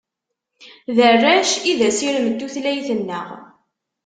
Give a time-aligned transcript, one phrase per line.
[0.95, 3.27] D arrac i d asirem n tutlayt-nneɣ.